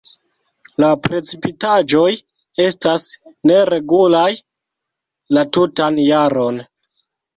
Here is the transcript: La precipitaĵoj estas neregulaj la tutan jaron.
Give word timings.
La 0.83 0.87
precipitaĵoj 1.07 2.07
estas 2.67 3.05
neregulaj 3.51 4.27
la 5.39 5.45
tutan 5.59 6.01
jaron. 6.09 6.59